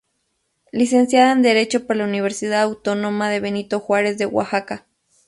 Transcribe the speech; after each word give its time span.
Licenciada 0.71 1.31
en 1.31 1.43
Derecho 1.43 1.85
por 1.85 1.95
la 1.95 2.05
Universidad 2.05 2.63
Autónoma 2.63 3.29
de 3.29 3.39
Benito 3.39 3.79
Juárez 3.79 4.17
de 4.17 4.25
Oaxaca. 4.25 4.87